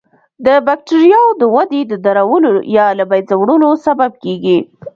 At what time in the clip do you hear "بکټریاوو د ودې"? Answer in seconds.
0.67-1.81